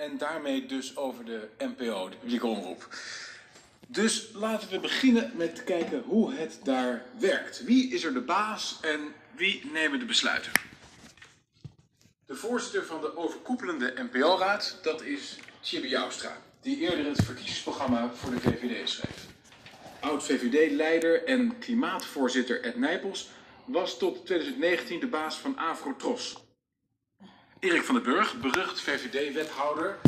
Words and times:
En 0.00 0.18
daarmee 0.18 0.66
dus 0.66 0.96
over 0.96 1.24
de 1.24 1.48
NPO, 1.58 2.08
de 2.08 2.16
publieke 2.16 2.46
omroep. 2.46 2.88
Dus 3.86 4.28
laten 4.34 4.70
we 4.70 4.80
beginnen 4.80 5.32
met 5.36 5.64
kijken 5.64 6.02
hoe 6.02 6.32
het 6.32 6.60
daar 6.62 7.04
werkt. 7.18 7.64
Wie 7.64 7.92
is 7.92 8.04
er 8.04 8.12
de 8.12 8.20
baas 8.20 8.78
en 8.80 9.00
wie 9.36 9.70
nemen 9.72 9.98
de 9.98 10.04
besluiten? 10.04 10.52
De 12.26 12.34
voorzitter 12.34 12.84
van 12.84 13.00
de 13.00 13.16
overkoepelende 13.16 13.94
NPO-raad, 13.96 14.78
dat 14.82 15.02
is 15.02 15.38
Chibi 15.62 15.88
Joustra, 15.88 16.36
die 16.60 16.78
eerder 16.78 17.06
het 17.06 17.24
verkiezingsprogramma 17.24 18.10
voor 18.14 18.30
de 18.30 18.40
VVD 18.40 18.88
schreef. 18.88 19.26
Oud-VVD-leider 20.00 21.24
en 21.24 21.58
klimaatvoorzitter 21.58 22.62
Ed 22.62 22.76
Nijpels 22.76 23.28
was 23.64 23.98
tot 23.98 24.26
2019 24.26 25.00
de 25.00 25.06
baas 25.06 25.36
van 25.36 25.56
Afrotros. 25.56 26.49
Erik 27.60 27.84
van 27.84 27.94
den 27.94 28.04
Burg, 28.04 28.40
berucht 28.40 28.80
VVD-wethouder, 28.80 29.98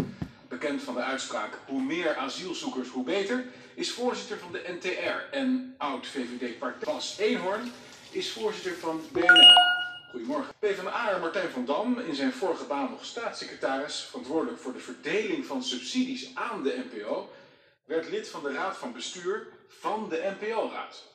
bekend 0.49 0.83
van 0.83 0.95
de 0.95 1.03
uitspraak 1.03 1.59
hoe 1.67 1.83
meer 1.83 2.17
asielzoekers 2.17 2.89
hoe 2.89 3.05
beter, 3.05 3.45
is 3.75 3.91
voorzitter 3.91 4.39
van 4.39 4.53
de 4.53 4.77
NTR 4.81 5.35
en 5.35 5.75
oud-VVD-partij 5.79 6.93
Bas 6.93 7.19
Eenhoorn 7.19 7.73
is 8.11 8.33
voorzitter 8.33 8.75
van 8.75 9.01
BNL. 9.13 9.53
Goedemorgen. 10.11 10.55
PvdA 10.59 11.19
Martijn 11.19 11.51
van 11.51 11.65
Dam, 11.65 11.99
in 11.99 12.15
zijn 12.15 12.33
vorige 12.33 12.65
baan 12.65 12.91
nog 12.91 13.05
staatssecretaris, 13.05 14.01
verantwoordelijk 14.01 14.61
voor 14.61 14.73
de 14.73 14.79
verdeling 14.79 15.47
van 15.47 15.63
subsidies 15.63 16.31
aan 16.35 16.63
de 16.63 16.85
NPO, 16.91 17.33
werd 17.85 18.11
lid 18.11 18.29
van 18.29 18.43
de 18.43 18.53
raad 18.53 18.77
van 18.77 18.93
bestuur 18.93 19.47
van 19.69 20.09
de 20.09 20.35
NPO-raad. 20.41 21.11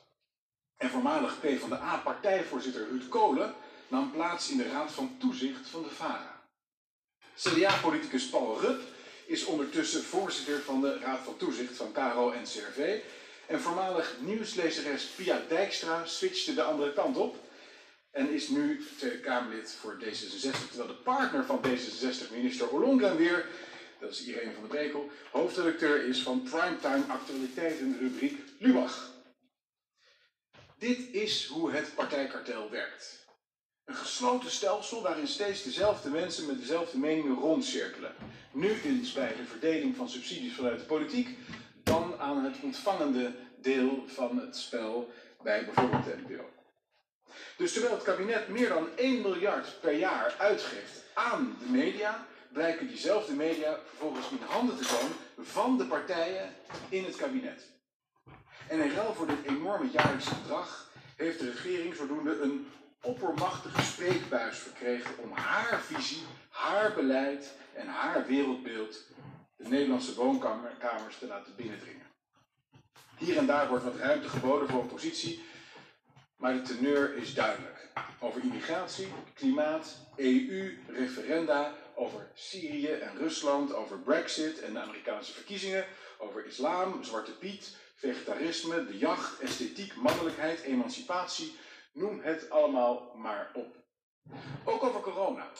En 0.76 0.90
voormalig 0.90 1.40
PvdA-partijvoorzitter 1.40 2.88
Ruud 2.88 3.08
Kolen 3.08 3.54
nam 3.88 4.10
plaats 4.10 4.50
in 4.50 4.56
de 4.56 4.68
raad 4.68 4.92
van 4.92 5.16
toezicht 5.18 5.68
van 5.68 5.82
de 5.82 5.88
VARA. 5.88 6.42
CDA-politicus 7.36 8.28
Paul 8.28 8.60
Rupp 8.60 8.82
is 9.26 9.44
ondertussen 9.44 10.02
voorzitter 10.02 10.60
van 10.60 10.80
de 10.80 10.98
raad 10.98 11.20
van 11.24 11.36
toezicht 11.36 11.76
van 11.76 11.92
Caro 11.92 12.30
en 12.30 12.42
CRV. 12.42 13.00
En 13.46 13.60
voormalig 13.60 14.16
nieuwslezeres 14.20 15.04
Pia 15.04 15.42
Dijkstra 15.48 16.04
switchte 16.06 16.54
de 16.54 16.62
andere 16.62 16.92
kant 16.92 17.16
op 17.16 17.36
en 18.10 18.30
is 18.30 18.48
nu 18.48 18.86
Tweede 18.96 19.20
Kamerlid 19.20 19.72
voor 19.72 19.98
D66. 20.04 20.68
Terwijl 20.68 20.86
de 20.86 21.02
partner 21.04 21.44
van 21.44 21.60
D66, 21.66 22.32
minister 22.32 22.68
Ollongren 22.68 23.16
weer, 23.16 23.46
dat 24.00 24.10
is 24.10 24.24
Irene 24.24 24.52
van 24.52 24.62
der 24.62 24.70
Brekel, 24.70 25.10
hoofdredacteur 25.30 26.04
is 26.04 26.22
van 26.22 26.42
Primetime 26.42 27.04
Actualiteiten 27.08 27.98
rubriek 28.00 28.40
Lubach. 28.58 29.12
Dit 30.78 30.98
is 31.12 31.46
hoe 31.46 31.72
het 31.72 31.94
partijkartel 31.94 32.70
werkt. 32.70 33.27
Een 33.88 33.96
gesloten 33.96 34.50
stelsel 34.50 35.02
waarin 35.02 35.26
steeds 35.26 35.62
dezelfde 35.62 36.10
mensen 36.10 36.46
met 36.46 36.58
dezelfde 36.58 36.98
meningen 36.98 37.34
rondcirkelen. 37.34 38.14
Nu 38.52 38.80
eens 38.84 39.12
bij 39.12 39.36
de 39.36 39.44
verdeling 39.44 39.96
van 39.96 40.08
subsidies 40.08 40.54
vanuit 40.54 40.78
de 40.78 40.84
politiek, 40.84 41.38
dan 41.82 42.14
aan 42.18 42.44
het 42.44 42.56
ontvangende 42.62 43.32
deel 43.60 44.04
van 44.06 44.38
het 44.38 44.56
spel 44.56 45.10
bij 45.42 45.64
bijvoorbeeld 45.64 46.04
de 46.04 46.16
NPO. 46.26 46.44
Dus 47.56 47.72
terwijl 47.72 47.94
het 47.94 48.02
kabinet 48.02 48.48
meer 48.48 48.68
dan 48.68 48.88
1 48.96 49.22
miljard 49.22 49.80
per 49.80 49.92
jaar 49.92 50.34
uitgeeft 50.38 51.04
aan 51.14 51.56
de 51.60 51.70
media, 51.70 52.26
blijken 52.52 52.88
diezelfde 52.88 53.32
media 53.32 53.78
vervolgens 53.88 54.30
in 54.30 54.38
handen 54.46 54.76
te 54.76 54.84
zijn 54.84 55.10
van 55.38 55.78
de 55.78 55.84
partijen 55.84 56.54
in 56.88 57.04
het 57.04 57.16
kabinet. 57.16 57.66
En 58.68 58.80
in 58.80 58.90
ruil 58.90 59.14
voor 59.14 59.26
dit 59.26 59.44
enorme 59.46 59.90
jaarlijkse 59.90 60.34
bedrag 60.42 60.90
heeft 61.16 61.38
de 61.38 61.50
regering 61.50 61.94
zodoende 61.94 62.40
een 62.40 62.66
oppermachtige 63.02 63.82
spreekbuis 63.82 64.58
verkregen 64.58 65.18
om 65.18 65.32
haar 65.32 65.80
visie, 65.80 66.22
haar 66.48 66.94
beleid 66.94 67.54
en 67.74 67.86
haar 67.86 68.26
wereldbeeld 68.26 69.04
de 69.56 69.68
Nederlandse 69.68 70.14
woonkamers 70.14 71.18
te 71.18 71.26
laten 71.26 71.56
binnendringen. 71.56 72.06
Hier 73.18 73.36
en 73.36 73.46
daar 73.46 73.68
wordt 73.68 73.84
wat 73.84 73.96
ruimte 73.96 74.28
geboden 74.28 74.68
voor 74.68 74.80
een 74.80 74.86
positie, 74.86 75.44
maar 76.36 76.52
de 76.52 76.62
teneur 76.62 77.16
is 77.16 77.34
duidelijk. 77.34 77.88
Over 78.20 78.42
immigratie, 78.42 79.08
klimaat, 79.34 79.96
EU, 80.16 80.78
referenda, 80.86 81.74
over 81.94 82.30
Syrië 82.34 82.90
en 82.90 83.16
Rusland, 83.16 83.74
over 83.74 83.98
Brexit 83.98 84.60
en 84.60 84.72
de 84.72 84.80
Amerikaanse 84.80 85.32
verkiezingen, 85.32 85.86
over 86.18 86.46
islam, 86.46 87.04
Zwarte 87.04 87.32
Piet, 87.32 87.76
vegetarisme, 87.94 88.86
de 88.86 88.98
jacht, 88.98 89.40
esthetiek, 89.40 89.94
mannelijkheid, 89.94 90.60
emancipatie, 90.60 91.56
noem 91.98 92.20
het 92.20 92.50
allemaal 92.50 93.12
maar 93.16 93.50
op. 93.54 93.76
Ook 94.64 94.82
over 94.82 95.00
corona. 95.00 95.50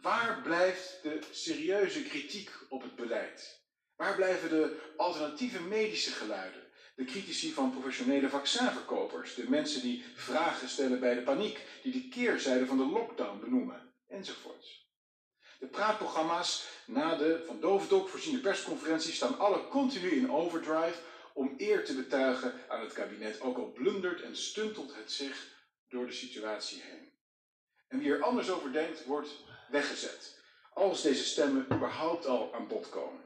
Waar 0.00 0.40
blijft 0.42 1.02
de 1.02 1.18
serieuze 1.30 2.02
kritiek 2.02 2.50
op 2.68 2.82
het 2.82 2.96
beleid? 2.96 3.62
Waar 3.96 4.14
blijven 4.14 4.48
de 4.48 4.92
alternatieve 4.96 5.62
medische 5.62 6.10
geluiden? 6.10 6.62
De 6.94 7.04
critici 7.04 7.52
van 7.52 7.70
professionele 7.70 8.28
vaccinverkopers, 8.28 9.34
de 9.34 9.50
mensen 9.50 9.82
die 9.82 10.04
vragen 10.14 10.68
stellen 10.68 11.00
bij 11.00 11.14
de 11.14 11.22
paniek, 11.22 11.60
die 11.82 11.92
de 11.92 12.08
keerzijde 12.08 12.66
van 12.66 12.76
de 12.76 12.86
lockdown 12.86 13.40
benoemen, 13.40 13.92
enzovoorts. 14.06 14.92
De 15.58 15.66
praatprogramma's 15.66 16.66
na 16.86 17.16
de 17.16 17.42
van 17.46 17.60
Dovendok 17.60 18.08
voorziene 18.08 18.38
persconferentie 18.38 19.12
staan 19.12 19.38
alle 19.38 19.68
continu 19.68 20.10
in 20.10 20.32
overdrive 20.32 20.98
om 21.32 21.54
eer 21.56 21.84
te 21.84 21.94
betuigen 21.94 22.54
aan 22.68 22.80
het 22.80 22.92
kabinet, 22.92 23.40
ook 23.40 23.56
al 23.56 23.72
blundert 23.72 24.22
en 24.22 24.36
stuntelt 24.36 24.94
het 24.94 25.12
zich 25.12 25.53
door 25.94 26.06
de 26.06 26.12
situatie 26.12 26.82
heen. 26.82 27.12
En 27.88 27.98
wie 27.98 28.12
er 28.12 28.22
anders 28.22 28.50
over 28.50 28.72
denkt, 28.72 29.04
wordt 29.04 29.44
weggezet, 29.68 30.40
als 30.72 31.02
deze 31.02 31.24
stemmen 31.24 31.66
überhaupt 31.72 32.26
al 32.26 32.54
aan 32.54 32.68
bod 32.68 32.88
komen. 32.88 33.20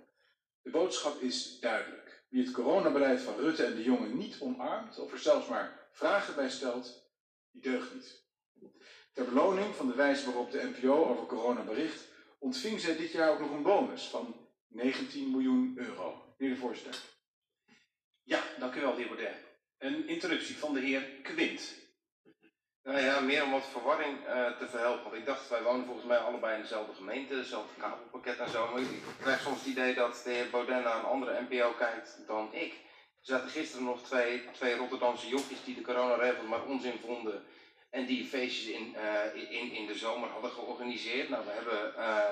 De 0.62 0.70
boodschap 0.70 1.20
is 1.20 1.60
duidelijk. 1.60 2.22
Wie 2.28 2.44
het 2.44 2.52
coronabeleid 2.52 3.20
van 3.20 3.36
Rutte 3.36 3.64
en 3.64 3.74
de 3.74 3.82
jongen 3.82 4.16
niet 4.16 4.36
omarmt, 4.40 4.98
of 4.98 5.12
er 5.12 5.18
zelfs 5.18 5.48
maar 5.48 5.88
vragen 5.92 6.34
bij 6.34 6.50
stelt, 6.50 7.10
die 7.50 7.62
deugt 7.62 7.94
niet. 7.94 8.26
Ter 9.12 9.24
beloning 9.24 9.74
van 9.74 9.86
de 9.86 9.94
wijze 9.94 10.24
waarop 10.24 10.50
de 10.50 10.62
NPO 10.62 11.04
over 11.04 11.26
corona 11.26 11.62
bericht, 11.62 12.04
ontving 12.38 12.80
zij 12.80 12.96
dit 12.96 13.12
jaar 13.12 13.30
ook 13.30 13.40
nog 13.40 13.50
een 13.50 13.62
bonus 13.62 14.08
van 14.08 14.48
19 14.66 15.30
miljoen 15.30 15.72
euro. 15.76 16.34
Meneer 16.38 16.54
de 16.54 16.60
voorzitter. 16.60 17.00
Ja, 18.22 18.42
dank 18.58 18.74
u 18.74 18.80
wel, 18.80 18.96
heer 18.96 19.06
Baudet. 19.06 19.36
Een 19.78 20.08
introductie 20.08 20.56
van 20.56 20.74
de 20.74 20.80
heer 20.80 21.02
Quint. 21.22 21.86
Nou 22.84 23.00
ja, 23.00 23.20
meer 23.20 23.44
om 23.44 23.50
wat 23.50 23.66
verwarring 23.66 24.18
uh, 24.26 24.56
te 24.58 24.68
verhelpen. 24.68 25.02
Want 25.02 25.14
ik 25.14 25.26
dacht, 25.26 25.48
wij 25.48 25.62
wonen 25.62 25.86
volgens 25.86 26.06
mij 26.06 26.18
allebei 26.18 26.54
in 26.54 26.60
dezelfde 26.60 26.94
gemeente, 26.94 27.34
dezelfde 27.34 27.80
kabelpakket 27.80 28.38
en 28.38 28.50
zo. 28.50 28.68
Maar 28.72 28.80
ik 28.80 29.02
krijg 29.20 29.40
soms 29.40 29.58
het 29.58 29.66
idee 29.66 29.94
dat 29.94 30.20
de 30.24 30.30
heer 30.30 30.50
Baudet 30.50 30.84
naar 30.84 30.96
een 30.96 31.04
andere 31.04 31.40
NPO 31.48 31.72
kijkt 31.72 32.18
dan 32.26 32.48
ik. 32.52 32.72
Er 32.72 33.34
zaten 33.34 33.50
gisteren 33.50 33.84
nog 33.84 34.02
twee, 34.02 34.50
twee 34.52 34.76
Rotterdamse 34.76 35.28
jochies 35.28 35.64
die 35.64 35.74
de 35.74 35.80
coronaregels 35.80 36.48
maar 36.48 36.64
onzin 36.64 36.98
vonden. 37.04 37.44
En 37.90 38.06
die 38.06 38.26
feestjes 38.26 38.74
in, 38.74 38.96
uh, 38.96 39.52
in, 39.60 39.72
in 39.72 39.86
de 39.86 39.94
zomer 39.94 40.28
hadden 40.28 40.50
georganiseerd. 40.50 41.28
Nou, 41.28 41.44
we 41.44 41.50
hebben... 41.50 41.94
Uh, 41.98 42.24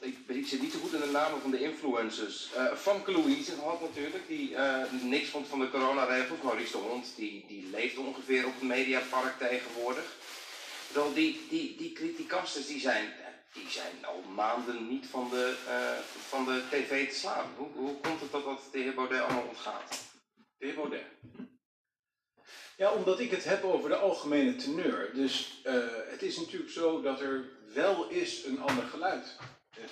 Ik, 0.00 0.16
ik, 0.26 0.46
zit 0.46 0.60
niet 0.60 0.72
zo 0.72 0.78
goed 0.78 0.92
in 0.92 1.00
de 1.00 1.06
namen 1.06 1.40
van 1.40 1.50
de 1.50 1.62
influencers. 1.62 2.50
Uh, 2.56 2.74
Famke 2.74 3.12
Louise 3.12 3.52
gehad 3.52 3.80
natuurlijk, 3.80 4.26
die 4.26 4.50
uh, 4.50 4.92
niks 5.02 5.28
vond 5.28 5.48
van 5.48 5.60
de 5.60 5.70
coronaregels. 5.70 6.40
Maurice 6.42 6.72
de 6.72 6.78
Hond, 6.78 7.12
die, 7.16 7.44
die 7.48 7.68
leeft 7.70 7.96
ongeveer 7.96 8.46
op 8.46 8.54
het 8.54 8.62
mediapark 8.62 9.38
tegenwoordig. 9.38 10.16
Wel, 10.92 11.12
die, 11.14 11.46
die, 11.48 11.76
die 11.76 11.92
criticasters 11.92 12.66
die 12.66 12.80
zijn, 12.80 13.12
die 13.52 13.68
zijn 13.68 14.04
al 14.04 14.22
maanden 14.34 14.88
niet 14.88 15.06
van 15.06 15.30
de, 15.30 15.56
uh, 15.68 15.98
van 16.28 16.44
de 16.44 16.62
tv 16.70 17.08
te 17.08 17.14
slaan. 17.14 17.46
Hoe, 17.56 17.68
hoe 17.74 18.00
komt 18.00 18.20
het 18.20 18.32
dat 18.32 18.44
dat 18.44 18.60
de 18.72 18.78
heer 18.78 18.94
Baudet 18.94 19.20
allemaal 19.20 19.48
ontgaat? 19.48 20.04
De 20.58 20.66
heer 20.66 20.74
Baudet. 20.74 21.04
Ja, 22.76 22.92
omdat 22.92 23.20
ik 23.20 23.30
het 23.30 23.44
heb 23.44 23.64
over 23.64 23.88
de 23.88 23.96
algemene 23.96 24.56
teneur. 24.56 25.10
Dus 25.14 25.60
het 26.08 26.22
is 26.22 26.36
natuurlijk 26.36 26.70
zo 26.70 27.00
dat 27.02 27.20
er 27.20 27.44
wel 27.74 28.08
is 28.08 28.44
een 28.44 28.60
ander 28.60 28.84
geluid 28.84 29.36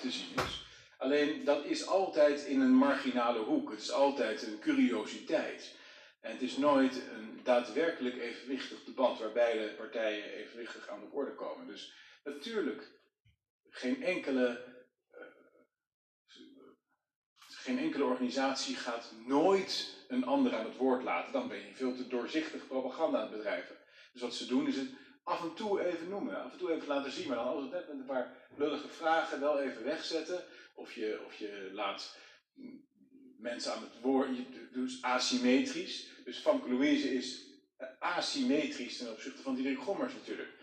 te 0.01 0.11
zien 0.11 0.35
is. 0.45 0.65
Alleen 0.97 1.43
dat 1.43 1.65
is 1.65 1.85
altijd 1.85 2.43
in 2.43 2.61
een 2.61 2.73
marginale 2.73 3.39
hoek. 3.39 3.71
Het 3.71 3.81
is 3.81 3.91
altijd 3.91 4.43
een 4.43 4.59
curiositeit. 4.59 5.75
En 6.19 6.31
het 6.31 6.41
is 6.41 6.57
nooit 6.57 7.01
een 7.11 7.39
daadwerkelijk 7.43 8.17
evenwichtig 8.17 8.83
debat 8.83 9.19
waar 9.19 9.31
beide 9.31 9.73
partijen 9.73 10.33
evenwichtig 10.33 10.87
aan 10.87 10.99
de 10.99 11.11
orde 11.11 11.35
komen. 11.35 11.67
Dus 11.67 11.93
natuurlijk, 12.23 12.91
geen 13.69 14.03
enkele, 14.03 14.65
uh, 15.13 15.21
geen 17.37 17.79
enkele 17.79 18.03
organisatie 18.03 18.75
gaat 18.75 19.13
nooit 19.25 20.05
een 20.07 20.25
ander 20.25 20.55
aan 20.55 20.65
het 20.65 20.77
woord 20.77 21.03
laten. 21.03 21.33
Dan 21.33 21.47
ben 21.47 21.57
je 21.57 21.73
veel 21.73 21.95
te 21.95 22.07
doorzichtig 22.07 22.67
propaganda 22.67 23.17
aan 23.17 23.27
het 23.27 23.37
bedrijven. 23.37 23.77
Dus 24.13 24.21
wat 24.21 24.35
ze 24.35 24.45
doen 24.45 24.67
is 24.67 24.75
het 24.75 24.89
af 25.23 25.41
en 25.41 25.53
toe 25.53 25.85
even 25.85 26.09
noemen, 26.09 26.43
af 26.43 26.51
en 26.51 26.57
toe 26.57 26.71
even 26.71 26.87
laten 26.87 27.11
zien, 27.11 27.27
maar 27.27 27.37
dan 27.37 27.61
het 27.61 27.71
net 27.71 27.87
met 27.87 27.97
een 27.97 28.05
paar 28.05 28.47
lullige 28.57 28.87
vragen 28.87 29.39
wel 29.39 29.59
even 29.59 29.83
wegzetten. 29.83 30.43
Of 30.73 30.93
je, 30.93 31.21
of 31.25 31.35
je 31.35 31.69
laat 31.73 32.17
mensen 33.37 33.73
aan 33.73 33.83
het 33.83 34.01
woord, 34.01 34.29
dus 34.73 35.01
asymmetrisch. 35.01 36.09
Dus 36.23 36.37
Famke 36.37 36.69
Louise 36.69 37.13
is 37.13 37.49
asymmetrisch 37.99 38.97
ten 38.97 39.11
opzichte 39.11 39.41
van 39.41 39.55
Diederik 39.55 39.79
Gommers 39.79 40.13
natuurlijk. 40.13 40.59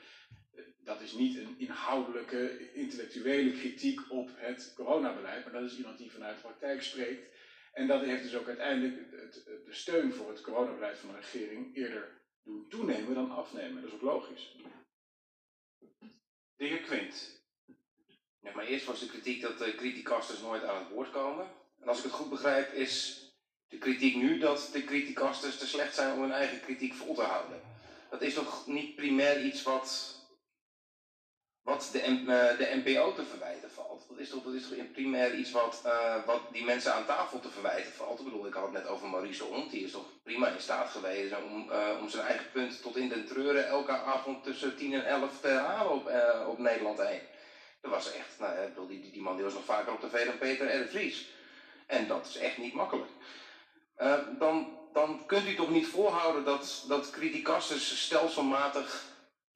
dat 0.79 1.01
is 1.01 1.13
niet 1.13 1.37
een 1.37 1.59
inhoudelijke, 1.59 2.73
intellectuele 2.73 3.53
kritiek 3.53 4.11
op 4.11 4.31
het 4.35 4.73
coronabeleid, 4.75 5.45
maar 5.45 5.53
dat 5.53 5.71
is 5.71 5.77
iemand 5.77 5.99
die 5.99 6.13
vanuit 6.13 6.37
de 6.37 6.43
praktijk 6.43 6.83
spreekt. 6.83 7.37
En 7.73 7.87
dat 7.87 8.03
heeft 8.03 8.23
dus 8.23 8.37
ook 8.37 8.47
uiteindelijk 8.47 9.11
de 9.65 9.73
steun 9.73 10.13
voor 10.13 10.29
het 10.29 10.41
coronabeleid 10.41 10.99
van 10.99 11.09
de 11.09 11.17
regering 11.17 11.77
eerder 11.77 12.19
toenemen 12.69 13.15
dan 13.15 13.31
afnemen. 13.31 13.83
Dat 13.83 13.91
is 13.91 13.97
ook 13.97 14.03
logisch. 14.03 14.57
De 16.57 16.65
heer 16.65 16.81
Quint. 16.81 17.37
Ja, 18.41 18.53
maar 18.55 18.65
eerst 18.65 18.87
was 18.87 19.01
de 19.01 19.07
kritiek 19.07 19.41
dat 19.41 19.59
de 19.59 19.75
criticasters 19.75 20.41
nooit 20.41 20.65
aan 20.65 20.83
het 20.83 20.89
woord 20.89 21.11
komen. 21.11 21.51
En 21.81 21.89
als 21.89 21.99
ik 21.99 22.05
het 22.05 22.13
goed 22.13 22.29
begrijp, 22.29 22.73
is 22.73 23.23
de 23.69 23.79
kritiek 23.79 24.17
nu 24.17 24.39
dat 24.39 24.69
de 24.73 24.85
criticasters 24.85 25.59
te 25.59 25.67
slecht 25.67 25.95
zijn 25.95 26.13
om 26.13 26.21
hun 26.21 26.33
eigen 26.33 26.61
kritiek 26.61 26.95
vol 26.95 27.15
te 27.15 27.23
houden. 27.23 27.61
Dat 28.11 28.23
is 28.23 28.35
toch 28.35 28.67
niet 28.67 28.95
primair 28.95 29.45
iets 29.45 29.63
wat, 29.63 30.17
wat 31.63 31.89
de, 31.93 32.09
uh, 32.09 32.27
de 32.59 32.83
NPO 32.85 33.13
te 33.13 33.25
verwijten 33.25 33.71
valt? 33.71 33.88
Dat 34.09 34.19
is 34.19 34.29
toch, 34.29 34.43
dat 34.43 34.53
is 34.53 34.69
toch 34.69 34.93
primair 34.93 35.35
iets 35.35 35.51
wat, 35.51 35.83
uh, 35.87 36.25
wat 36.27 36.41
die 36.53 36.65
mensen 36.65 36.95
aan 36.95 37.07
tafel 37.07 37.41
te 37.41 37.51
verwijten 37.51 37.93
valt? 37.93 38.19
Ik 38.19 38.25
bedoel, 38.25 38.47
ik 38.47 38.55
had 38.55 38.63
het 38.63 38.73
net 38.73 38.87
over 38.87 39.09
Maurice 39.09 39.67
die 39.71 39.85
is 39.85 39.91
toch 39.91 40.05
prima 40.23 40.49
in 40.49 40.61
staat 40.61 40.91
geweest 40.91 41.35
om, 41.37 41.71
uh, 41.71 41.89
om 42.01 42.09
zijn 42.09 42.27
eigen 42.27 42.51
punt 42.53 42.83
tot 42.83 42.97
in 42.97 43.09
den 43.09 43.27
treuren 43.27 43.67
elke 43.67 43.93
avond 43.93 44.45
tussen 44.45 44.77
10 44.77 44.93
en 44.93 45.07
11 45.07 45.41
te 45.41 45.47
herhalen 45.47 45.93
op, 45.93 46.11
op 46.47 46.59
Nederland 46.59 46.99
1. 46.99 47.21
Dat 47.81 47.91
was 47.91 48.13
echt, 48.13 48.39
nou, 48.39 48.59
ik 48.59 48.69
bedoel, 48.69 48.87
die, 48.87 49.11
die 49.11 49.23
man 49.23 49.35
die 49.35 49.45
was 49.45 49.55
nog 49.55 49.65
vaker 49.65 49.93
op 49.93 50.01
tv 50.01 50.25
dan 50.25 50.39
Peter 50.39 50.83
R. 50.83 50.89
Vries. 50.89 51.29
En 51.87 52.07
dat 52.07 52.27
is 52.27 52.37
echt 52.37 52.59
niet 52.59 52.75
makkelijk. 52.75 53.11
Dan, 54.39 54.79
dan 54.93 55.27
kunt 55.27 55.49
u 55.49 55.55
toch 55.55 55.71
niet 55.71 55.87
volhouden 55.87 56.45
dat, 56.45 56.85
dat 56.89 57.11
criticasters 57.11 58.05
stelselmatig 58.05 59.08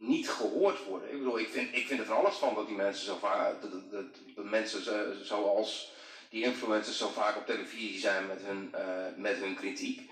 niet 0.02 0.31
gehoord 0.31 0.84
worden. 0.84 1.10
Ik 1.10 1.19
bedoel, 1.19 1.38
ik 1.38 1.49
vind, 1.49 1.76
ik 1.76 1.87
vind 1.87 2.00
er 2.00 2.06
van 2.06 2.16
alles 2.16 2.34
van 2.34 2.54
dat 2.54 2.66
die 2.66 2.76
mensen 2.76 3.04
zo 3.04 3.16
vaak, 3.16 3.60
de 4.34 4.44
mensen 4.44 4.82
zo, 4.84 5.12
zoals 5.22 5.93
die 6.31 6.44
influencers 6.44 6.99
zo 6.99 7.08
vaak 7.08 7.37
op 7.37 7.46
televisie 7.46 7.99
zijn 7.99 8.26
met 8.26 8.43
hun, 8.43 8.70
uh, 8.75 9.06
met 9.16 9.37
hun 9.37 9.54
kritiek. 9.54 10.10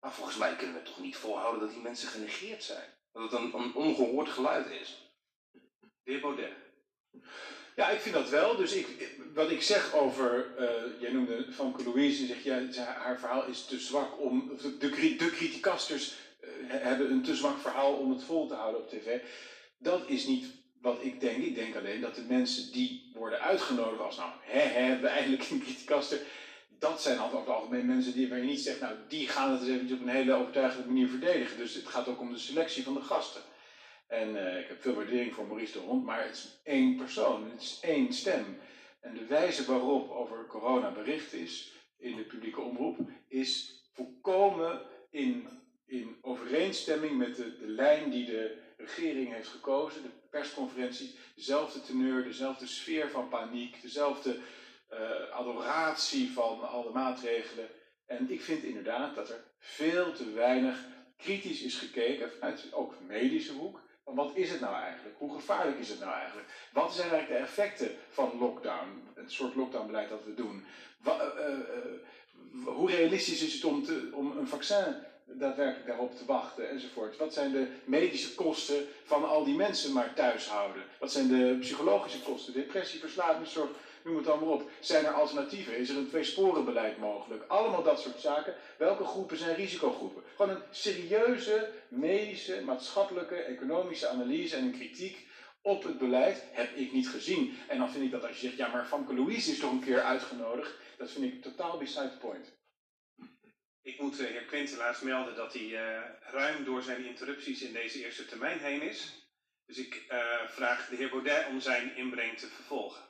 Maar 0.00 0.12
volgens 0.12 0.36
mij 0.36 0.56
kunnen 0.56 0.76
we 0.76 0.82
toch 0.82 1.00
niet 1.00 1.16
volhouden 1.16 1.60
dat 1.60 1.70
die 1.70 1.82
mensen 1.82 2.08
genegeerd 2.08 2.62
zijn. 2.62 2.88
Dat 3.12 3.22
het 3.22 3.32
een, 3.32 3.54
een 3.54 3.74
ongehoord 3.74 4.28
geluid 4.28 4.70
is. 4.70 5.12
De 6.02 6.18
Baudet. 6.20 6.52
Ja, 7.76 7.88
ik 7.88 8.00
vind 8.00 8.14
dat 8.14 8.28
wel. 8.28 8.56
Dus 8.56 8.72
ik, 8.72 9.18
wat 9.34 9.50
ik 9.50 9.62
zeg 9.62 9.94
over, 9.94 10.46
uh, 10.58 11.00
jij 11.00 11.12
noemde 11.12 11.52
Van 11.52 11.80
Louise, 11.84 12.22
en 12.22 12.28
zeg 12.28 12.44
ja, 12.44 12.82
haar 12.82 13.18
verhaal 13.18 13.46
is 13.46 13.64
te 13.64 13.78
zwak 13.78 14.20
om, 14.20 14.58
de, 14.62 14.78
de, 14.78 15.16
de 15.16 15.30
hebben 16.70 17.10
een 17.10 17.22
te 17.22 17.34
zwak 17.34 17.58
verhaal 17.58 17.92
om 17.92 18.10
het 18.10 18.24
vol 18.24 18.46
te 18.46 18.54
houden 18.54 18.80
op 18.80 18.88
tv. 18.88 19.20
Dat 19.78 20.08
is 20.08 20.26
niet 20.26 20.46
wat 20.80 20.98
ik 21.00 21.20
denk. 21.20 21.36
Ik 21.36 21.54
denk 21.54 21.76
alleen 21.76 22.00
dat 22.00 22.14
de 22.14 22.24
mensen 22.28 22.72
die 22.72 23.10
worden 23.14 23.40
uitgenodigd 23.40 24.00
als, 24.00 24.16
nou, 24.16 24.30
hè, 24.40 24.60
hebben 24.60 25.00
we 25.00 25.08
eindelijk 25.08 25.50
een 25.50 25.60
criticaster. 25.60 26.20
Dat 26.78 27.02
zijn 27.02 27.18
altijd 27.18 27.40
over 27.40 27.52
het 27.52 27.60
algemeen 27.60 27.86
mensen 27.86 28.12
die, 28.12 28.28
waar 28.28 28.38
je 28.38 28.44
niet 28.44 28.60
zegt, 28.60 28.80
nou, 28.80 28.94
die 29.08 29.28
gaan 29.28 29.52
het 29.52 29.60
eens 29.60 29.70
even 29.70 29.96
op 29.96 30.02
een 30.02 30.08
hele 30.08 30.34
overtuigende 30.34 30.86
manier 30.86 31.08
verdedigen. 31.08 31.56
Dus 31.56 31.74
het 31.74 31.86
gaat 31.86 32.08
ook 32.08 32.20
om 32.20 32.32
de 32.32 32.38
selectie 32.38 32.82
van 32.82 32.94
de 32.94 33.00
gasten. 33.00 33.42
En 34.10 34.28
uh, 34.28 34.58
ik 34.58 34.68
heb 34.68 34.82
veel 34.82 34.94
waardering 34.94 35.34
voor 35.34 35.46
Maurice 35.46 35.72
de 35.72 35.78
Hond, 35.78 36.04
maar 36.04 36.24
het 36.24 36.34
is 36.34 36.60
één 36.64 36.96
persoon, 36.96 37.50
het 37.50 37.62
is 37.62 37.78
één 37.82 38.12
stem. 38.12 38.58
En 39.00 39.14
de 39.14 39.26
wijze 39.26 39.64
waarop 39.64 40.10
over 40.10 40.46
corona 40.46 40.92
bericht 40.92 41.32
is 41.32 41.72
in 41.98 42.16
de 42.16 42.22
publieke 42.22 42.60
omroep, 42.60 42.98
is 43.28 43.82
volkomen 43.92 44.82
in, 45.10 45.48
in 45.90 46.18
overeenstemming 46.20 47.18
met 47.18 47.36
de, 47.36 47.58
de 47.58 47.68
lijn 47.68 48.10
die 48.10 48.26
de 48.26 48.56
regering 48.76 49.32
heeft 49.32 49.48
gekozen, 49.48 50.02
de 50.02 50.08
persconferenties, 50.30 51.14
dezelfde 51.34 51.82
teneur, 51.82 52.24
dezelfde 52.24 52.66
sfeer 52.66 53.10
van 53.10 53.28
paniek, 53.28 53.82
dezelfde 53.82 54.36
uh, 54.92 54.98
adoratie 55.30 56.32
van 56.32 56.68
alle 56.68 56.92
maatregelen. 56.92 57.68
En 58.06 58.30
ik 58.30 58.40
vind 58.40 58.62
inderdaad 58.62 59.14
dat 59.14 59.28
er 59.28 59.44
veel 59.58 60.12
te 60.12 60.32
weinig 60.32 60.86
kritisch 61.16 61.62
is 61.62 61.76
gekeken, 61.76 62.32
vanuit 62.32 62.72
ook 62.72 62.94
medische 63.06 63.52
hoek, 63.52 63.80
wat 64.04 64.36
is 64.36 64.50
het 64.50 64.60
nou 64.60 64.74
eigenlijk? 64.74 65.18
Hoe 65.18 65.34
gevaarlijk 65.34 65.78
is 65.78 65.88
het 65.88 66.00
nou 66.00 66.12
eigenlijk? 66.12 66.48
Wat 66.72 66.94
zijn 66.94 67.10
eigenlijk 67.10 67.40
de 67.40 67.46
effecten 67.46 67.96
van 68.08 68.38
lockdown? 68.38 69.08
Het 69.14 69.32
soort 69.32 69.54
lockdownbeleid 69.54 70.08
dat 70.08 70.24
we 70.24 70.34
doen. 70.34 70.64
Uh, 71.06 71.12
uh, 71.38 72.74
hoe 72.74 72.90
realistisch 72.90 73.42
is 73.42 73.54
het 73.54 73.64
om, 73.64 73.84
te, 73.84 74.10
om 74.12 74.36
een 74.36 74.48
vaccin 74.48 74.94
daadwerkelijk 75.38 75.86
daarop 75.86 76.16
te 76.16 76.24
wachten 76.24 76.68
enzovoort? 76.68 77.16
Wat 77.16 77.32
zijn 77.32 77.52
de 77.52 77.66
medische 77.84 78.34
kosten 78.34 78.86
van 79.04 79.28
al 79.28 79.44
die 79.44 79.54
mensen 79.54 79.92
maar 79.92 80.14
thuis 80.14 80.48
houden? 80.48 80.82
Wat 80.98 81.12
zijn 81.12 81.28
de 81.28 81.56
psychologische 81.60 82.20
kosten? 82.20 82.52
Depressie, 82.52 83.00
verslavingszorg, 83.00 83.70
noem 84.04 84.16
het 84.16 84.28
allemaal 84.28 84.54
op. 84.54 84.70
Zijn 84.80 85.04
er 85.04 85.12
alternatieven? 85.12 85.76
Is 85.76 85.88
er 85.88 85.96
een 85.96 86.08
tweesporenbeleid 86.08 86.98
mogelijk? 86.98 87.44
Allemaal 87.48 87.82
dat 87.82 88.00
soort 88.00 88.20
zaken. 88.20 88.54
Welke 88.76 89.04
groepen 89.04 89.36
zijn 89.36 89.54
risicogroepen? 89.54 90.22
Gewoon 90.36 90.56
een 90.56 90.62
serieuze 90.70 91.70
medische, 91.88 92.62
maatschappelijke, 92.64 93.34
economische 93.34 94.08
analyse 94.08 94.56
en 94.56 94.64
een 94.64 94.78
kritiek 94.78 95.28
op 95.62 95.82
het 95.82 95.98
beleid 95.98 96.44
heb 96.52 96.76
ik 96.76 96.92
niet 96.92 97.08
gezien. 97.08 97.54
En 97.68 97.78
dan 97.78 97.90
vind 97.90 98.04
ik 98.04 98.10
dat 98.10 98.26
als 98.26 98.40
je 98.40 98.46
zegt, 98.46 98.56
ja 98.56 98.68
maar 98.68 98.84
Famke 98.84 99.14
Louise 99.14 99.50
is 99.50 99.58
toch 99.58 99.72
een 99.72 99.84
keer 99.84 100.02
uitgenodigd, 100.02 100.74
dat 100.98 101.10
vind 101.10 101.24
ik 101.24 101.42
totaal 101.42 101.78
beside 101.78 102.10
the 102.10 102.26
point. 102.26 102.52
Moet 104.00 104.16
de 104.16 104.26
heer 104.26 104.44
Quint 104.44 104.70
helaas 104.70 105.00
melden 105.00 105.34
dat 105.34 105.52
hij 105.52 105.62
uh, 105.62 106.04
ruim 106.20 106.64
door 106.64 106.82
zijn 106.82 107.04
interrupties 107.04 107.62
in 107.62 107.72
deze 107.72 108.04
eerste 108.04 108.24
termijn 108.24 108.58
heen 108.58 108.82
is. 108.82 109.28
Dus 109.66 109.78
ik 109.78 110.06
uh, 110.10 110.48
vraag 110.48 110.88
de 110.88 110.96
heer 110.96 111.10
Baudet 111.10 111.46
om 111.46 111.60
zijn 111.60 111.96
inbreng 111.96 112.38
te 112.38 112.46
vervolgen. 112.46 113.08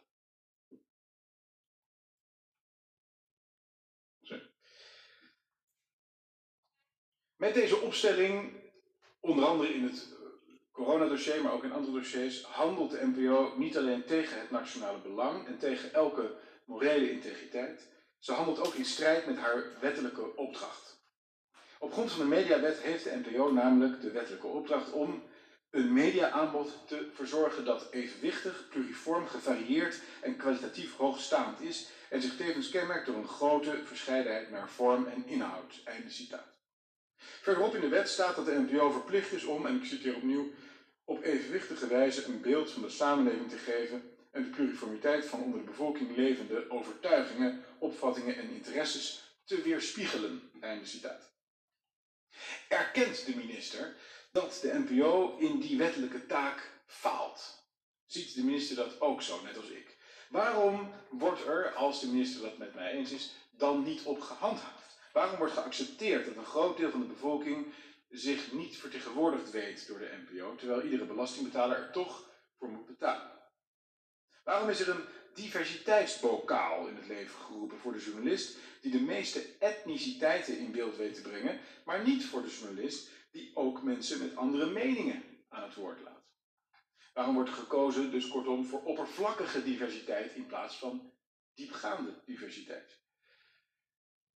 Met 7.36 7.54
deze 7.54 7.76
opstelling, 7.76 8.62
onder 9.20 9.44
andere 9.44 9.74
in 9.74 9.82
het 9.82 10.16
coronadossier, 10.72 11.42
maar 11.42 11.52
ook 11.52 11.64
in 11.64 11.72
andere 11.72 11.92
dossiers, 11.92 12.42
handelt 12.42 12.90
de 12.90 13.06
NPO 13.06 13.54
niet 13.56 13.76
alleen 13.76 14.04
tegen 14.04 14.40
het 14.40 14.50
nationale 14.50 14.98
belang 14.98 15.46
en 15.46 15.58
tegen 15.58 15.92
elke 15.92 16.38
morele 16.64 17.10
integriteit, 17.10 17.88
ze 18.20 18.32
handelt 18.32 18.66
ook 18.66 18.74
in 18.74 18.84
strijd 18.84 19.26
met 19.26 19.36
haar 19.36 19.64
wettelijke 19.80 20.36
opdracht. 20.36 20.98
Op 21.78 21.92
grond 21.92 22.12
van 22.12 22.20
de 22.20 22.34
mediawet 22.34 22.78
heeft 22.78 23.04
de 23.04 23.22
NPO 23.24 23.52
namelijk 23.52 24.00
de 24.00 24.10
wettelijke 24.10 24.46
opdracht 24.46 24.92
om 24.92 25.22
een 25.70 25.92
mediaaanbod 25.92 26.78
te 26.86 27.08
verzorgen 27.12 27.64
dat 27.64 27.86
evenwichtig, 27.90 28.68
pluriform, 28.68 29.26
gevarieerd 29.26 30.00
en 30.20 30.36
kwalitatief 30.36 30.96
hoogstaand 30.96 31.60
is 31.60 31.88
en 32.08 32.22
zich 32.22 32.36
tevens 32.36 32.70
kenmerkt 32.70 33.06
door 33.06 33.16
een 33.16 33.28
grote 33.28 33.80
verscheidenheid 33.84 34.50
naar 34.50 34.70
vorm 34.70 35.06
en 35.06 35.26
inhoud. 35.26 35.82
Citaat. 36.08 36.58
Verderop 37.16 37.74
in 37.74 37.80
de 37.80 37.88
wet 37.88 38.08
staat 38.08 38.36
dat 38.36 38.46
de 38.46 38.58
NPO 38.58 38.90
verplicht 38.90 39.32
is 39.32 39.44
om, 39.44 39.66
en 39.66 39.76
ik 39.76 39.84
citeer 39.84 40.16
opnieuw, 40.16 40.50
op 41.04 41.22
evenwichtige 41.22 41.86
wijze 41.86 42.24
een 42.24 42.40
beeld 42.40 42.70
van 42.70 42.82
de 42.82 42.88
samenleving 42.88 43.50
te 43.50 43.58
geven 43.58 44.19
en 44.30 44.42
de 44.42 44.48
pluriformiteit 44.48 45.26
van 45.26 45.42
onder 45.42 45.58
de 45.58 45.64
bevolking 45.64 46.16
levende 46.16 46.70
overtuigingen, 46.70 47.64
opvattingen 47.78 48.36
en 48.36 48.50
interesses 48.50 49.34
te 49.44 49.62
weerspiegelen. 49.62 50.50
Einde 50.60 50.86
citaat. 50.86 51.32
Erkent 52.68 53.26
de 53.26 53.36
minister 53.36 53.96
dat 54.32 54.58
de 54.62 54.84
NPO 54.86 55.36
in 55.38 55.58
die 55.58 55.76
wettelijke 55.76 56.26
taak 56.26 56.70
faalt? 56.86 57.58
Ziet 58.06 58.34
de 58.34 58.44
minister 58.44 58.76
dat 58.76 59.00
ook 59.00 59.22
zo, 59.22 59.42
net 59.42 59.56
als 59.56 59.68
ik? 59.68 59.96
Waarom 60.28 60.90
wordt 61.10 61.44
er, 61.44 61.74
als 61.74 62.00
de 62.00 62.06
minister 62.06 62.42
dat 62.42 62.58
met 62.58 62.74
mij 62.74 62.90
eens 62.92 63.10
is, 63.10 63.30
dan 63.50 63.82
niet 63.82 64.02
op 64.02 64.20
gehandhaafd? 64.20 64.98
Waarom 65.12 65.38
wordt 65.38 65.52
geaccepteerd 65.52 66.24
dat 66.24 66.36
een 66.36 66.44
groot 66.44 66.76
deel 66.76 66.90
van 66.90 67.00
de 67.00 67.06
bevolking 67.06 67.72
zich 68.08 68.52
niet 68.52 68.76
vertegenwoordigd 68.76 69.50
weet 69.50 69.86
door 69.86 69.98
de 69.98 70.24
NPO, 70.26 70.54
terwijl 70.54 70.82
iedere 70.82 71.04
belastingbetaler 71.04 71.76
er 71.76 71.92
toch 71.92 72.30
voor 72.58 72.68
moet 72.68 72.86
betalen? 72.86 73.39
Waarom 74.50 74.68
is 74.68 74.80
er 74.80 74.88
een 74.88 75.04
diversiteitsbokaal 75.34 76.86
in 76.86 76.96
het 76.96 77.06
leven 77.06 77.38
geroepen 77.40 77.78
voor 77.78 77.92
de 77.92 77.98
journalist 77.98 78.56
die 78.80 78.90
de 78.90 79.00
meeste 79.00 79.44
etniciteiten 79.58 80.58
in 80.58 80.72
beeld 80.72 80.96
weet 80.96 81.14
te 81.14 81.20
brengen, 81.20 81.60
maar 81.84 82.04
niet 82.04 82.24
voor 82.24 82.42
de 82.42 82.56
journalist 82.60 83.08
die 83.30 83.50
ook 83.54 83.82
mensen 83.82 84.18
met 84.18 84.36
andere 84.36 84.66
meningen 84.66 85.22
aan 85.48 85.62
het 85.62 85.74
woord 85.74 86.00
laat? 86.00 86.22
Waarom 87.14 87.34
wordt 87.34 87.48
er 87.50 87.56
gekozen, 87.56 88.10
dus 88.10 88.28
kortom, 88.28 88.64
voor 88.66 88.82
oppervlakkige 88.82 89.62
diversiteit 89.62 90.34
in 90.34 90.46
plaats 90.46 90.78
van 90.78 91.12
diepgaande 91.54 92.22
diversiteit? 92.24 92.98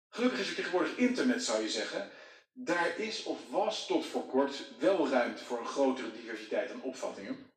Gelukkig 0.08 0.40
is 0.40 0.48
er 0.48 0.54
tegenwoordig 0.54 0.96
internet, 0.96 1.42
zou 1.44 1.62
je 1.62 1.68
zeggen. 1.68 2.10
Daar 2.52 2.98
is 2.98 3.22
of 3.22 3.50
was 3.50 3.86
tot 3.86 4.06
voor 4.06 4.26
kort 4.26 4.78
wel 4.78 5.08
ruimte 5.08 5.44
voor 5.44 5.58
een 5.58 5.66
grotere 5.66 6.12
diversiteit 6.12 6.70
aan 6.70 6.82
opvattingen. 6.82 7.52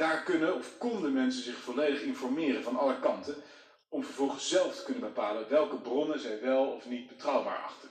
Daar 0.00 0.22
kunnen 0.22 0.54
of 0.54 0.78
konden 0.78 1.12
mensen 1.12 1.42
zich 1.42 1.56
volledig 1.56 2.00
informeren 2.00 2.62
van 2.62 2.76
alle 2.76 3.00
kanten, 3.00 3.34
om 3.88 4.04
vervolgens 4.04 4.48
zelf 4.48 4.76
te 4.76 4.82
kunnen 4.82 5.02
bepalen 5.02 5.48
welke 5.48 5.76
bronnen 5.76 6.20
zij 6.20 6.40
wel 6.40 6.66
of 6.66 6.86
niet 6.86 7.08
betrouwbaar 7.08 7.58
achten. 7.58 7.88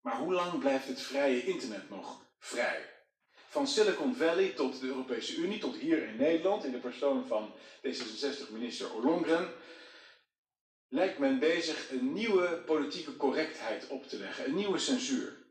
Maar 0.00 0.16
hoe 0.16 0.32
lang 0.32 0.58
blijft 0.58 0.86
het 0.86 1.00
vrije 1.00 1.44
internet 1.44 1.90
nog 1.90 2.20
vrij? 2.38 2.94
van 3.48 3.66
Silicon 3.66 4.14
Valley 4.14 4.48
tot 4.48 4.80
de 4.80 4.86
Europese 4.86 5.36
Unie, 5.36 5.58
tot 5.58 5.76
hier 5.76 6.08
in 6.08 6.16
Nederland, 6.16 6.64
in 6.64 6.72
de 6.72 6.78
persoon 6.78 7.26
van 7.26 7.52
D66-minister 7.86 8.92
Ollongren, 8.92 9.48
lijkt 10.88 11.18
men 11.18 11.38
bezig 11.38 11.90
een 11.90 12.12
nieuwe 12.12 12.62
politieke 12.66 13.16
correctheid 13.16 13.88
op 13.88 14.06
te 14.06 14.18
leggen, 14.18 14.44
een 14.44 14.54
nieuwe 14.54 14.78
censuur. 14.78 15.45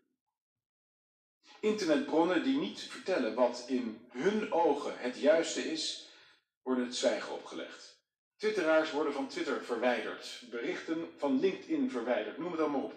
Internetbronnen 1.59 2.43
die 2.43 2.57
niet 2.57 2.81
vertellen 2.81 3.35
wat 3.35 3.63
in 3.67 4.07
hun 4.09 4.51
ogen 4.51 4.97
het 4.97 5.19
juiste 5.19 5.71
is, 5.71 6.09
worden 6.61 6.85
het 6.85 6.95
zwijgen 6.95 7.33
opgelegd. 7.33 8.03
Twitteraars 8.37 8.91
worden 8.91 9.13
van 9.13 9.27
Twitter 9.27 9.63
verwijderd, 9.63 10.43
berichten 10.49 11.11
van 11.17 11.39
LinkedIn 11.39 11.91
verwijderd, 11.91 12.37
noem 12.37 12.51
het 12.51 12.61
allemaal 12.61 12.83
op. 12.83 12.93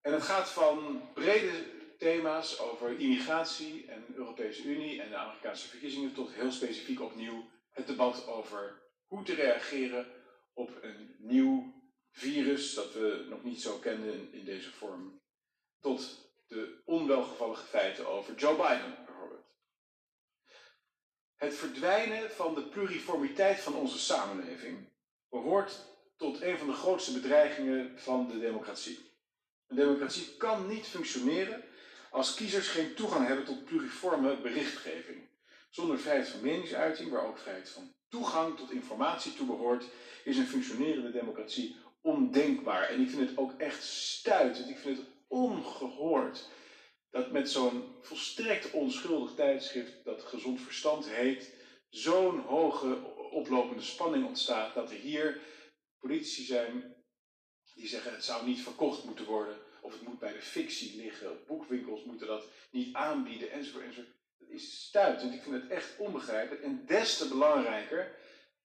En 0.00 0.12
het 0.12 0.22
gaat 0.22 0.48
van 0.48 1.08
brede 1.14 1.64
thema's 1.98 2.58
over 2.58 2.98
immigratie 2.98 3.86
en 3.86 4.04
Europese 4.14 4.62
Unie 4.62 5.02
en 5.02 5.08
de 5.08 5.16
Amerikaanse 5.16 5.68
verkiezingen 5.68 6.14
tot 6.14 6.32
heel 6.32 6.52
specifiek 6.52 7.00
opnieuw 7.00 7.50
het 7.70 7.86
debat 7.86 8.26
over 8.26 8.82
hoe 9.06 9.22
te 9.22 9.34
reageren 9.34 10.06
op 10.52 10.78
een 10.82 11.14
nieuw 11.18 11.72
virus 12.10 12.74
dat 12.74 12.92
we 12.92 13.26
nog 13.28 13.42
niet 13.42 13.62
zo 13.62 13.78
kenden 13.78 14.32
in 14.32 14.44
deze 14.44 14.70
vorm. 14.70 15.22
Tot 15.84 16.30
de 16.46 16.82
onwelgevallige 16.84 17.64
feiten 17.64 18.06
over 18.06 18.34
Joe 18.34 18.56
Biden 18.56 19.04
bijvoorbeeld. 19.06 19.46
Het 21.34 21.54
verdwijnen 21.54 22.30
van 22.30 22.54
de 22.54 22.62
pluriformiteit 22.62 23.60
van 23.60 23.74
onze 23.74 23.98
samenleving 23.98 24.88
behoort 25.30 25.86
tot 26.16 26.42
een 26.42 26.58
van 26.58 26.66
de 26.66 26.72
grootste 26.72 27.12
bedreigingen 27.12 27.98
van 27.98 28.28
de 28.28 28.38
democratie. 28.38 29.10
Een 29.66 29.76
democratie 29.76 30.36
kan 30.36 30.68
niet 30.68 30.86
functioneren 30.86 31.64
als 32.10 32.34
kiezers 32.34 32.68
geen 32.68 32.94
toegang 32.94 33.26
hebben 33.26 33.44
tot 33.44 33.64
pluriforme 33.64 34.40
berichtgeving. 34.40 35.28
Zonder 35.70 35.98
vrijheid 35.98 36.28
van 36.28 36.40
meningsuiting, 36.40 37.10
waar 37.10 37.26
ook 37.26 37.38
vrijheid 37.38 37.70
van 37.70 37.94
toegang 38.08 38.56
tot 38.56 38.70
informatie 38.70 39.34
toe 39.34 39.46
behoort, 39.46 39.84
is 40.24 40.36
een 40.36 40.46
functionerende 40.46 41.10
democratie 41.10 41.76
ondenkbaar. 42.00 42.88
En 42.88 43.00
ik 43.00 43.10
vind 43.10 43.28
het 43.28 43.38
ook 43.38 43.52
echt 43.58 43.82
stuitend, 43.82 44.68
ik 44.68 44.78
vind 44.78 44.98
het 44.98 45.13
ongehoord 45.34 46.48
dat 47.10 47.30
met 47.30 47.50
zo'n 47.50 47.94
volstrekt 48.00 48.70
onschuldig 48.70 49.34
tijdschrift 49.34 50.04
dat 50.04 50.22
gezond 50.22 50.60
verstand 50.60 51.08
heet, 51.08 51.54
zo'n 51.88 52.40
hoge 52.40 53.02
oplopende 53.30 53.82
spanning 53.82 54.26
ontstaat 54.26 54.74
dat 54.74 54.90
er 54.90 54.96
hier 54.96 55.40
politici 55.98 56.44
zijn 56.44 56.94
die 57.74 57.86
zeggen 57.86 58.12
het 58.12 58.24
zou 58.24 58.46
niet 58.46 58.60
verkocht 58.60 59.04
moeten 59.04 59.24
worden 59.24 59.56
of 59.80 59.92
het 59.92 60.02
moet 60.02 60.18
bij 60.18 60.32
de 60.32 60.42
fictie 60.42 60.96
liggen, 60.96 61.44
boekwinkels 61.46 62.04
moeten 62.04 62.26
dat 62.26 62.48
niet 62.70 62.94
aanbieden 62.94 63.50
enzovoort. 63.50 63.96
Dat 64.38 64.48
is 64.48 64.84
stuitend, 64.84 65.34
ik 65.34 65.42
vind 65.42 65.62
het 65.62 65.70
echt 65.70 65.98
onbegrijpelijk. 65.98 66.62
En 66.62 66.86
des 66.86 67.16
te 67.16 67.28
belangrijker 67.28 68.16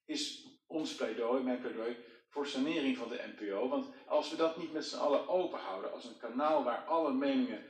is 0.06 0.46
ons 0.68 0.96
pleidooi, 0.96 1.44
mijn 1.44 1.60
pleidooi, 1.60 1.98
voor 2.30 2.48
sanering 2.48 2.98
van 2.98 3.10
de 3.10 3.34
NPO. 3.36 3.70
Want 3.70 3.88
als 4.06 4.30
we 4.30 4.36
dat 4.36 4.58
niet 4.58 4.74
met 4.74 4.86
z'n 4.86 4.98
allen 4.98 5.28
open 5.28 5.60
houden, 5.60 5.92
als 5.92 6.06
een 6.06 6.18
kanaal 6.18 6.64
waar 6.64 6.84
alle 6.86 7.14
meningen 7.14 7.66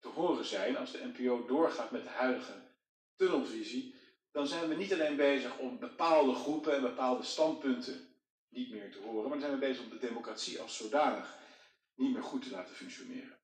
te 0.00 0.08
horen 0.08 0.44
zijn, 0.44 0.76
als 0.76 0.92
de 0.92 1.12
NPO 1.14 1.46
doorgaat 1.46 1.90
met 1.90 2.02
de 2.02 2.08
huidige 2.08 2.52
tunnelvisie, 3.16 3.94
dan 4.32 4.46
zijn 4.46 4.68
we 4.68 4.74
niet 4.74 4.92
alleen 4.92 5.16
bezig 5.16 5.58
om 5.58 5.78
bepaalde 5.78 6.34
groepen 6.34 6.74
en 6.74 6.82
bepaalde 6.82 7.22
standpunten 7.22 8.08
niet 8.48 8.70
meer 8.70 8.90
te 8.90 8.98
horen, 8.98 9.22
maar 9.22 9.30
dan 9.30 9.40
zijn 9.40 9.52
we 9.52 9.66
bezig 9.66 9.82
om 9.82 9.90
de 9.90 10.06
democratie 10.06 10.60
als 10.60 10.76
zodanig 10.76 11.36
niet 11.94 12.12
meer 12.12 12.22
goed 12.22 12.42
te 12.42 12.50
laten 12.50 12.74
functioneren. 12.74 13.38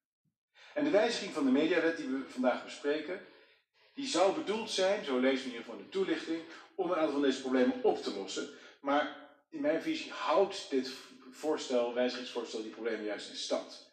En 0.75 0.85
de 0.85 0.91
wijziging 0.91 1.33
van 1.33 1.45
de 1.45 1.51
mediawet 1.51 1.97
die 1.97 2.07
we 2.07 2.25
vandaag 2.29 2.65
bespreken, 2.65 3.21
die 3.95 4.07
zou 4.07 4.35
bedoeld 4.35 4.71
zijn, 4.71 5.05
zo 5.05 5.19
lezen 5.19 5.51
we 5.51 5.57
geval 5.57 5.75
in 5.75 5.83
de 5.83 5.89
toelichting, 5.89 6.43
om 6.75 6.91
een 6.91 6.97
aantal 6.97 7.13
van 7.13 7.23
deze 7.23 7.41
problemen 7.41 7.83
op 7.83 8.03
te 8.03 8.15
lossen. 8.15 8.49
Maar 8.81 9.28
in 9.49 9.61
mijn 9.61 9.83
visie 9.83 10.13
houdt 10.13 10.71
dit 10.71 10.93
voorstel, 11.31 11.95
wijzigingsvoorstel, 11.95 12.63
die 12.63 12.71
problemen 12.71 13.05
juist 13.05 13.31
in 13.31 13.37
stand. 13.37 13.93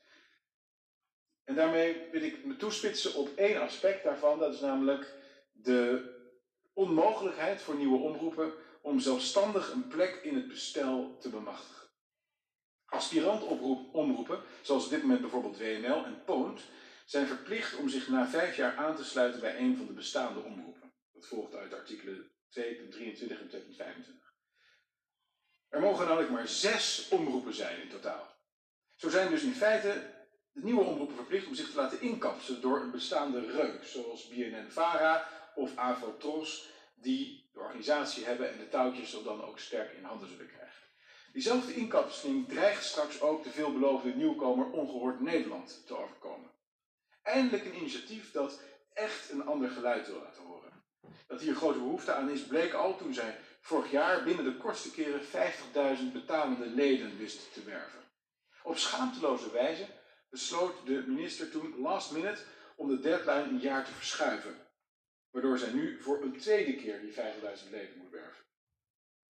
En 1.44 1.56
daarmee 1.56 2.10
wil 2.12 2.22
ik 2.22 2.46
me 2.46 2.56
toespitsen 2.56 3.14
op 3.14 3.30
één 3.36 3.62
aspect 3.62 4.04
daarvan, 4.04 4.40
dat 4.40 4.54
is 4.54 4.60
namelijk 4.60 5.14
de 5.52 6.14
onmogelijkheid 6.74 7.62
voor 7.62 7.76
nieuwe 7.76 7.98
omroepen 7.98 8.54
om 8.82 9.00
zelfstandig 9.00 9.72
een 9.72 9.88
plek 9.88 10.16
in 10.16 10.36
het 10.36 10.48
bestel 10.48 11.18
te 11.20 11.30
bemachtigen. 11.30 11.88
Aspirantomroepen, 12.86 14.42
zoals 14.62 14.86
op 14.86 14.90
dit 14.90 15.02
moment 15.02 15.22
bijvoorbeeld 15.22 15.58
WNL 15.58 16.06
en 16.06 16.24
Poont, 16.24 16.62
zijn 17.06 17.28
verplicht 17.28 17.76
om 17.76 17.90
zich 17.90 18.08
na 18.08 18.28
vijf 18.28 18.56
jaar 18.56 18.76
aan 18.76 18.96
te 18.96 19.04
sluiten 19.04 19.42
bij 19.42 19.58
een 19.58 19.78
van 19.78 19.86
de 19.86 19.94
bestaande 19.94 20.40
omroepen. 20.40 20.94
Dat 21.14 21.26
volgt 21.26 21.56
uit 21.56 21.74
artikelen 21.74 22.32
2.23 22.60 22.62
en 23.30 23.50
2.25. 23.50 24.35
Er 25.70 25.80
mogen 25.80 26.06
namelijk 26.06 26.32
maar 26.32 26.48
zes 26.48 27.08
omroepen 27.10 27.54
zijn 27.54 27.82
in 27.82 27.90
totaal. 27.90 28.36
Zo 28.96 29.10
zijn 29.10 29.30
dus 29.30 29.44
in 29.44 29.54
feite 29.54 30.14
de 30.52 30.64
nieuwe 30.64 30.84
omroepen 30.84 31.16
verplicht 31.16 31.48
om 31.48 31.56
zich 31.56 31.70
te 31.70 31.76
laten 31.76 32.02
inkapselen 32.02 32.62
door 32.62 32.80
een 32.80 32.92
bestaande 32.92 33.52
reuk, 33.52 33.84
zoals 33.84 34.28
BNN-VARA 34.28 35.28
of 35.56 35.76
AVRO-TROS, 35.76 36.70
die 36.96 37.50
de 37.54 37.60
organisatie 37.60 38.26
hebben 38.26 38.52
en 38.52 38.58
de 38.58 38.70
touwtjes 38.70 39.24
dan 39.24 39.44
ook 39.44 39.60
sterk 39.60 39.92
in 39.92 40.04
handen 40.04 40.30
zullen 40.30 40.48
krijgen. 40.48 40.84
Diezelfde 41.32 41.74
inkapseling 41.74 42.48
dreigt 42.48 42.84
straks 42.84 43.22
ook 43.22 43.44
de 43.44 43.50
veelbelovende 43.50 44.16
nieuwkomer 44.16 44.70
Ongehoord 44.70 45.20
Nederland 45.20 45.84
te 45.86 45.98
overkomen. 45.98 46.52
Eindelijk 47.22 47.66
een 47.66 47.78
initiatief 47.78 48.32
dat 48.32 48.62
echt 48.94 49.30
een 49.30 49.46
ander 49.46 49.70
geluid 49.70 50.08
wil 50.08 50.22
laten 50.22 50.44
horen. 50.44 50.85
Dat 51.28 51.42
hier 51.42 51.56
grote 51.56 51.80
behoefte 51.80 52.14
aan 52.14 52.30
is, 52.30 52.46
bleek 52.46 52.74
al 52.74 52.98
toen 52.98 53.14
zij 53.14 53.38
vorig 53.62 53.92
jaar 53.92 54.24
binnen 54.24 54.46
de 54.46 54.58
kortste 54.58 54.92
keren 54.92 55.22
50.000 55.22 56.14
betalende 56.14 56.66
leden 56.66 57.18
wist 57.18 57.54
te 57.54 57.64
werven. 57.64 58.00
Op 58.64 58.78
schaamteloze 58.78 59.52
wijze 59.52 59.88
besloot 60.30 60.86
de 60.86 61.04
minister 61.08 61.52
toen 61.52 61.80
last 61.80 62.12
minute 62.12 62.42
om 62.76 62.88
de 62.88 63.00
deadline 63.00 63.44
een 63.44 63.60
jaar 63.60 63.86
te 63.86 63.92
verschuiven. 63.92 64.56
Waardoor 65.32 65.58
zij 65.58 65.72
nu 65.72 66.02
voor 66.02 66.22
een 66.22 66.38
tweede 66.38 66.76
keer 66.76 67.02
die 67.02 67.14
50.000 67.14 67.70
leden 67.72 67.98
moet 67.98 68.12
werven. 68.12 68.44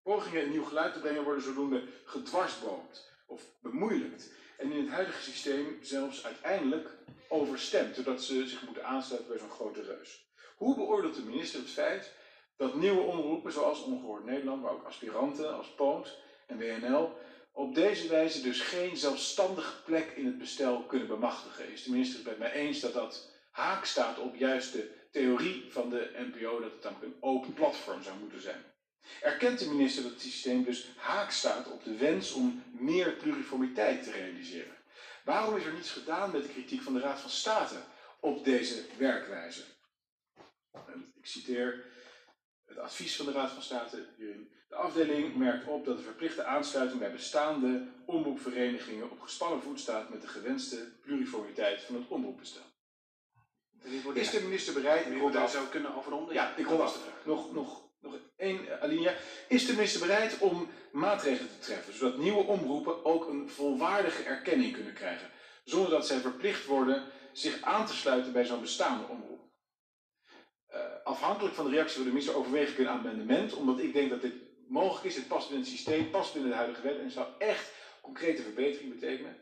Pogingen 0.03 0.43
een 0.43 0.49
nieuw 0.49 0.63
geluid 0.63 0.93
te 0.93 0.99
brengen 0.99 1.23
worden 1.23 1.43
zodoende 1.43 1.87
gedwarsboomd 2.05 3.11
of 3.25 3.43
bemoeilijkt. 3.61 4.29
En 4.57 4.71
in 4.71 4.79
het 4.79 4.89
huidige 4.89 5.21
systeem 5.21 5.77
zelfs 5.81 6.25
uiteindelijk 6.25 6.89
overstemd, 7.27 7.95
zodat 7.95 8.23
ze 8.23 8.47
zich 8.47 8.65
moeten 8.65 8.85
aansluiten 8.85 9.29
bij 9.29 9.39
zo'n 9.39 9.49
grote 9.49 9.81
reus. 9.81 10.33
Hoe 10.55 10.75
beoordeelt 10.75 11.15
de 11.15 11.21
minister 11.21 11.59
het 11.59 11.69
feit 11.69 12.11
dat 12.57 12.75
nieuwe 12.75 13.01
omroepen, 13.01 13.51
zoals 13.51 13.83
Ongehoord 13.83 14.25
Nederland, 14.25 14.61
maar 14.61 14.71
ook 14.71 14.85
aspiranten 14.85 15.55
als 15.55 15.67
Poont 15.67 16.17
en 16.47 16.57
WNL, 16.57 17.17
op 17.51 17.75
deze 17.75 18.07
wijze 18.07 18.41
dus 18.41 18.61
geen 18.61 18.97
zelfstandige 18.97 19.81
plek 19.83 20.11
in 20.11 20.25
het 20.25 20.37
bestel 20.37 20.83
kunnen 20.83 21.07
bemachtigen? 21.07 21.71
Is 21.71 21.83
de 21.83 21.91
minister 21.91 22.17
het 22.17 22.27
met 22.27 22.37
mij 22.37 22.51
eens 22.51 22.79
dat 22.79 22.93
dat 22.93 23.29
haak 23.51 23.85
staat 23.85 24.19
op 24.19 24.35
juist 24.35 24.71
de 24.71 24.91
theorie 25.11 25.65
van 25.71 25.89
de 25.89 26.11
NPO, 26.15 26.59
dat 26.59 26.71
het 26.71 26.81
dan 26.81 26.97
een 27.01 27.15
open 27.19 27.53
platform 27.53 28.01
zou 28.01 28.17
moeten 28.17 28.41
zijn? 28.41 28.63
Erkent 29.21 29.59
de 29.59 29.69
minister 29.69 30.03
dat 30.03 30.11
het 30.11 30.21
systeem 30.21 30.63
dus 30.63 30.87
haak 30.95 31.31
staat 31.31 31.71
op 31.71 31.83
de 31.83 31.97
wens 31.97 32.31
om 32.31 32.63
meer 32.71 33.11
pluriformiteit 33.13 34.03
te 34.03 34.11
realiseren? 34.11 34.75
Waarom 35.23 35.55
is 35.55 35.65
er 35.65 35.73
niets 35.73 35.91
gedaan 35.91 36.31
met 36.31 36.43
de 36.43 36.49
kritiek 36.49 36.81
van 36.81 36.93
de 36.93 36.99
Raad 36.99 37.19
van 37.19 37.29
State 37.29 37.75
op 38.19 38.43
deze 38.43 38.85
werkwijze? 38.97 39.74
Ik 41.17 41.25
citeer 41.25 41.85
het 42.65 42.77
advies 42.77 43.15
van 43.15 43.25
de 43.25 43.31
Raad 43.31 43.51
van 43.51 43.61
State 43.61 44.07
hierin. 44.17 44.53
De 44.67 44.75
afdeling 44.75 45.35
merkt 45.35 45.67
op 45.67 45.85
dat 45.85 45.97
de 45.97 46.03
verplichte 46.03 46.43
aansluiting 46.43 46.99
bij 46.99 47.11
bestaande 47.11 47.87
omroepverenigingen 48.05 49.11
op 49.11 49.21
gespannen 49.21 49.61
voet 49.61 49.79
staat 49.79 50.09
met 50.09 50.21
de 50.21 50.27
gewenste 50.27 50.99
pluriformiteit 51.01 51.81
van 51.81 51.95
het 51.95 52.07
omroepbestel. 52.07 52.63
Is 54.13 54.29
de 54.29 54.41
minister 54.41 54.73
bereid... 54.73 55.05
Ik 55.05 55.31
dat 55.31 55.51
zou 55.51 55.67
kunnen 55.67 55.93
afronden? 55.93 56.33
Ja, 56.33 56.55
ik 56.55 56.67
rond 56.67 56.81
af. 56.81 57.25
Nog, 57.25 57.53
nog 57.53 57.85
nog 58.05 58.19
één 58.37 58.81
alinea. 58.81 59.13
Is 59.47 59.65
de 59.65 59.73
minister 59.73 59.99
bereid 59.99 60.37
om 60.37 60.69
maatregelen 60.91 61.51
te 61.51 61.65
treffen, 61.65 61.93
zodat 61.93 62.17
nieuwe 62.17 62.43
omroepen 62.43 63.05
ook 63.05 63.27
een 63.27 63.49
volwaardige 63.49 64.23
erkenning 64.23 64.73
kunnen 64.73 64.93
krijgen, 64.93 65.29
zonder 65.63 65.89
dat 65.89 66.07
zij 66.07 66.19
verplicht 66.19 66.65
worden 66.65 67.03
zich 67.33 67.61
aan 67.61 67.85
te 67.85 67.93
sluiten 67.93 68.31
bij 68.31 68.45
zo'n 68.45 68.61
bestaande 68.61 69.07
omroep? 69.07 69.44
Afhankelijk 71.05 71.55
van 71.55 71.65
de 71.65 71.71
reactie 71.71 71.95
van 71.95 72.03
de 72.03 72.09
minister 72.09 72.35
overweeg 72.35 72.69
ik 72.69 72.77
een 72.77 72.87
amendement, 72.87 73.53
omdat 73.53 73.79
ik 73.79 73.93
denk 73.93 74.09
dat 74.09 74.21
dit 74.21 74.33
mogelijk 74.67 75.05
is, 75.05 75.15
dit 75.15 75.27
past 75.27 75.47
binnen 75.49 75.67
het 75.67 75.75
systeem, 75.75 76.09
past 76.09 76.33
binnen 76.33 76.51
de 76.51 76.57
huidige 76.57 76.81
wet 76.81 76.99
en 76.99 77.11
zou 77.11 77.27
echt 77.37 77.71
concrete 78.01 78.41
verbetering 78.41 78.93
betekenen. 78.93 79.35